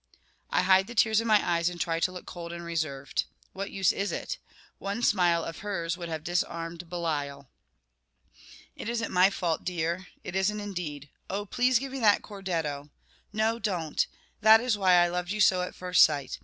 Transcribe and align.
I 0.49 0.63
hide 0.63 0.87
the 0.87 0.95
tears 0.95 1.21
in 1.21 1.27
my 1.27 1.47
eyes, 1.47 1.69
and 1.69 1.79
try 1.79 1.99
to 1.99 2.11
look 2.11 2.25
cold 2.25 2.51
and 2.51 2.65
reserved. 2.65 3.25
What 3.53 3.69
use 3.69 3.91
is 3.91 4.11
it? 4.11 4.39
One 4.79 5.03
smile 5.03 5.43
of 5.43 5.59
hers 5.59 5.95
would 5.95 6.09
have 6.09 6.23
disarmed 6.23 6.89
Belial. 6.89 7.45
"It 8.75 8.89
isn't 8.89 9.11
my 9.11 9.29
fault, 9.29 9.63
dear. 9.63 10.07
It 10.23 10.35
isn't 10.35 10.59
indeed. 10.59 11.11
Oh, 11.29 11.45
please 11.45 11.77
give 11.77 11.91
me 11.91 11.99
that 11.99 12.23
cordetto. 12.23 12.89
No 13.31 13.59
don't. 13.59 14.07
That 14.41 14.59
is 14.59 14.75
why 14.75 14.93
I 14.93 15.07
loved 15.07 15.29
you 15.29 15.39
so 15.39 15.61
at 15.61 15.75
first 15.75 16.03
sight. 16.03 16.39